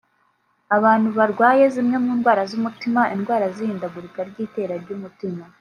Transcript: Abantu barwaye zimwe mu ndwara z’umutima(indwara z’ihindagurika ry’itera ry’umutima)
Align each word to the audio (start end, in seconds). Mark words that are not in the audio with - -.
Abantu 0.77 1.09
barwaye 1.17 1.63
zimwe 1.73 1.97
mu 2.03 2.11
ndwara 2.17 2.43
z’umutima(indwara 2.49 3.45
z’ihindagurika 3.55 4.19
ry’itera 4.29 4.73
ry’umutima) 4.83 5.43